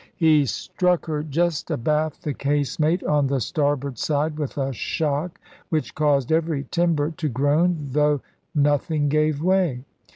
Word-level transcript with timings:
He 0.15 0.41
oTtiS7 0.41 0.47
struck 0.49 1.05
her 1.05 1.21
just 1.21 1.69
abaft 1.69 2.23
the 2.23 2.33
casemate 2.33 3.03
on 3.07 3.27
the 3.27 3.39
starboard 3.39 3.99
side 3.99 4.39
with 4.39 4.57
a 4.57 4.73
shock 4.73 5.39
which 5.69 5.93
caused 5.93 6.31
every 6.31 6.65
timber 6.71 7.11
to 7.11 7.29
groan, 7.29 7.77
though 7.91 8.21
nothing 8.55 9.09
gave 9.09 9.43
way. 9.43 9.83